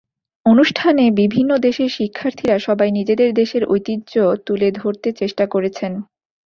অনুষ্ঠানে 0.45 1.03
বিভিন্ন 1.21 1.51
দেশের 1.57 1.89
শিক্ষার্থীরা 1.89 2.55
সবাই 2.59 2.89
নিজেদের 2.91 3.29
দেশের 3.33 3.63
ঐতিহ্য 3.65 4.13
তুলে 4.45 4.69
ধরতে 4.71 5.09
চেষ্টা 5.11 5.45
করেছেন। 5.47 5.91